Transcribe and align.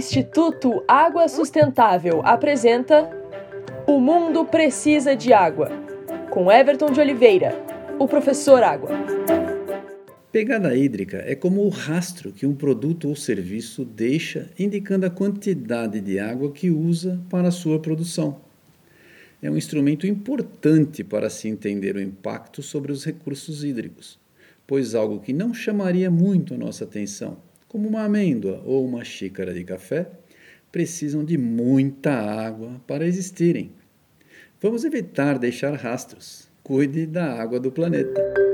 Instituto 0.00 0.82
Água 0.88 1.28
Sustentável 1.28 2.22
apresenta 2.24 3.10
O 3.86 4.00
Mundo 4.00 4.46
Precisa 4.46 5.14
de 5.14 5.30
Água, 5.30 5.68
com 6.30 6.50
Everton 6.50 6.90
de 6.90 6.98
Oliveira, 6.98 7.54
o 7.98 8.08
professor 8.08 8.62
Água. 8.62 8.88
Pegada 10.32 10.74
hídrica 10.74 11.22
é 11.26 11.34
como 11.34 11.66
o 11.66 11.68
rastro 11.68 12.32
que 12.32 12.46
um 12.46 12.54
produto 12.54 13.10
ou 13.10 13.14
serviço 13.14 13.84
deixa 13.84 14.48
indicando 14.58 15.04
a 15.04 15.10
quantidade 15.10 16.00
de 16.00 16.18
água 16.18 16.50
que 16.50 16.70
usa 16.70 17.20
para 17.28 17.48
a 17.48 17.52
sua 17.52 17.78
produção. 17.78 18.40
É 19.42 19.50
um 19.50 19.56
instrumento 19.58 20.06
importante 20.06 21.04
para 21.04 21.28
se 21.28 21.46
entender 21.46 21.94
o 21.94 22.00
impacto 22.00 22.62
sobre 22.62 22.90
os 22.90 23.04
recursos 23.04 23.62
hídricos, 23.62 24.18
pois 24.66 24.94
algo 24.94 25.20
que 25.20 25.34
não 25.34 25.52
chamaria 25.52 26.10
muito 26.10 26.54
a 26.54 26.56
nossa 26.56 26.84
atenção 26.84 27.49
como 27.70 27.88
uma 27.88 28.02
amêndoa 28.02 28.60
ou 28.64 28.84
uma 28.84 29.04
xícara 29.04 29.54
de 29.54 29.62
café, 29.62 30.10
precisam 30.72 31.24
de 31.24 31.38
muita 31.38 32.10
água 32.10 32.82
para 32.84 33.06
existirem. 33.06 33.70
Vamos 34.60 34.84
evitar 34.84 35.38
deixar 35.38 35.76
rastros. 35.76 36.50
Cuide 36.64 37.06
da 37.06 37.40
água 37.40 37.60
do 37.60 37.70
planeta. 37.70 38.49